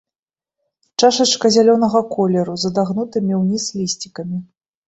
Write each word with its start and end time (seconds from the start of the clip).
Чашачка 1.03 1.51
зялёнага 1.57 2.01
колеру, 2.15 2.57
з 2.65 2.73
адагнутымі 2.73 3.33
ўніз 3.43 3.69
лісцікамі. 3.83 4.37